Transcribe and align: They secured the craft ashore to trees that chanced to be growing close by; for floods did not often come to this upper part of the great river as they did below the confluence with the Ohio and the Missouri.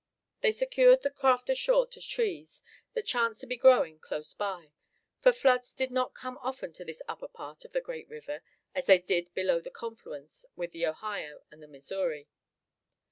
They 0.39 0.49
secured 0.49 1.03
the 1.03 1.11
craft 1.11 1.47
ashore 1.51 1.85
to 1.85 2.01
trees 2.01 2.63
that 2.93 3.05
chanced 3.05 3.39
to 3.41 3.45
be 3.45 3.55
growing 3.55 3.99
close 3.99 4.33
by; 4.33 4.71
for 5.21 5.31
floods 5.31 5.73
did 5.73 5.91
not 5.91 6.11
often 6.23 6.69
come 6.69 6.73
to 6.73 6.83
this 6.83 7.03
upper 7.07 7.27
part 7.27 7.65
of 7.65 7.71
the 7.71 7.81
great 7.81 8.09
river 8.09 8.41
as 8.73 8.87
they 8.87 8.97
did 8.97 9.31
below 9.35 9.59
the 9.61 9.69
confluence 9.69 10.43
with 10.55 10.71
the 10.71 10.87
Ohio 10.87 11.43
and 11.51 11.61
the 11.61 11.67
Missouri. 11.67 12.29